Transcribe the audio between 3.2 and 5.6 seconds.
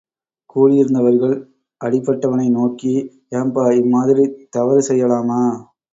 ஏம்பா, இம்மாதிரித் தவறு செய்யலாமா?